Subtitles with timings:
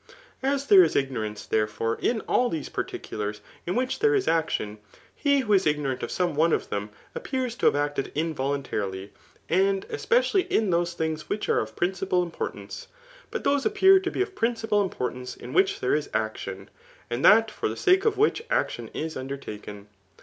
[0.41, 4.79] As there is ignorance, therefore, 19 all these particulars, in which there is action,
[5.15, 8.33] he DiFho b ig norant of some one of them, ajqpears to have acted m*
[8.33, 9.13] Voluntarily,
[9.47, 12.87] and especially in those things which are of principal importance*
[13.29, 16.71] But those appear to be of prin cipal importance, in which there is action,
[17.07, 19.87] and that for the sake of which action is undertaken.